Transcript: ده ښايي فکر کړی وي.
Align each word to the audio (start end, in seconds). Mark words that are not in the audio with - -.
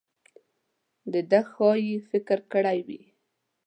ده 1.31 1.41
ښايي 1.51 1.95
فکر 2.09 2.39
کړی 2.51 2.79
وي. 2.87 3.01